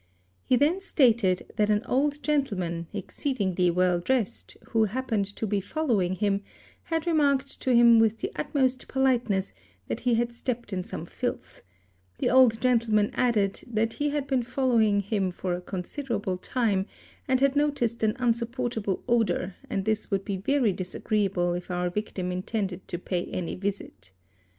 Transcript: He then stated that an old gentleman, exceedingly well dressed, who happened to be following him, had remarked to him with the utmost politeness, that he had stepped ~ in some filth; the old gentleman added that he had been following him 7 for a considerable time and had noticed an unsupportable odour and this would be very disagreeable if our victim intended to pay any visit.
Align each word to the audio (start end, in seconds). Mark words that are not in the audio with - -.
He 0.43 0.55
then 0.55 0.81
stated 0.81 1.51
that 1.57 1.69
an 1.69 1.83
old 1.85 2.23
gentleman, 2.23 2.87
exceedingly 2.91 3.69
well 3.69 3.99
dressed, 3.99 4.57
who 4.69 4.85
happened 4.85 5.27
to 5.35 5.45
be 5.45 5.61
following 5.61 6.15
him, 6.15 6.41
had 6.85 7.05
remarked 7.05 7.61
to 7.61 7.75
him 7.75 7.99
with 7.99 8.17
the 8.17 8.31
utmost 8.35 8.87
politeness, 8.87 9.53
that 9.87 9.99
he 9.99 10.15
had 10.15 10.33
stepped 10.33 10.73
~ 10.73 10.73
in 10.73 10.83
some 10.83 11.05
filth; 11.05 11.61
the 12.17 12.31
old 12.31 12.59
gentleman 12.59 13.11
added 13.13 13.61
that 13.67 13.93
he 13.93 14.09
had 14.09 14.25
been 14.25 14.41
following 14.41 15.01
him 15.01 15.25
7 15.25 15.31
for 15.33 15.53
a 15.53 15.61
considerable 15.61 16.37
time 16.39 16.87
and 17.27 17.39
had 17.39 17.55
noticed 17.55 18.01
an 18.01 18.15
unsupportable 18.17 19.03
odour 19.07 19.53
and 19.69 19.85
this 19.85 20.09
would 20.09 20.25
be 20.25 20.37
very 20.37 20.73
disagreeable 20.73 21.53
if 21.53 21.69
our 21.69 21.91
victim 21.91 22.31
intended 22.31 22.87
to 22.87 22.97
pay 22.97 23.25
any 23.25 23.53
visit. 23.53 24.13